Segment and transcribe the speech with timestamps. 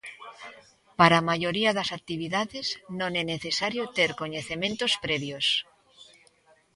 [0.99, 2.67] Para a maioría das actividades
[2.99, 5.45] non é necesario ter coñecementos previos.